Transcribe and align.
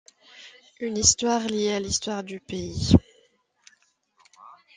Une 0.79 0.97
histoire 0.97 1.45
liée 1.45 1.73
à 1.73 1.79
l'histoire 1.79 2.23
du 2.23 2.39
pays… 2.39 2.93